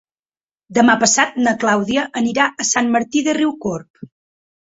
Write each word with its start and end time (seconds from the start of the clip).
Demà 0.77 0.93
passat 1.03 1.35
na 1.47 1.53
Clàudia 1.63 2.05
anirà 2.21 2.47
a 2.65 2.67
Sant 2.71 2.89
Martí 2.97 3.23
de 3.29 3.37
Riucorb. 3.39 4.03